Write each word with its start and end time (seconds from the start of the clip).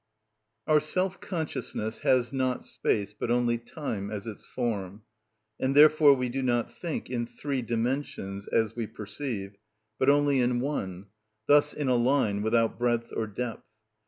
Our 0.65 0.79
self 0.79 1.19
consciousness 1.21 1.99
has 1.99 2.33
not 2.33 2.65
space 2.65 3.13
but 3.13 3.29
only 3.29 3.59
time 3.59 4.09
as 4.09 4.25
its 4.25 4.43
form, 4.43 5.03
and 5.59 5.75
therefore 5.75 6.15
we 6.15 6.27
do 6.27 6.41
not 6.41 6.73
think 6.73 7.07
in 7.11 7.27
three 7.27 7.61
dimensions, 7.61 8.47
as 8.47 8.75
we 8.75 8.87
perceive, 8.87 9.57
but 9.99 10.09
only 10.09 10.39
in 10.39 10.59
one, 10.59 11.05
thus 11.45 11.75
in 11.75 11.87
a 11.87 11.93
line, 11.97 12.41
without 12.41 12.79
breadth 12.79 13.13
or 13.15 13.27
depth. 13.27 13.67